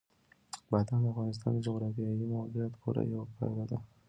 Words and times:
بادام 0.71 0.99
د 1.03 1.07
افغانستان 1.13 1.51
د 1.53 1.59
جغرافیایي 1.67 2.25
موقیعت 2.33 2.73
پوره 2.81 3.03
یوه 3.11 3.25
پایله 3.37 3.65
ده. 3.69 3.77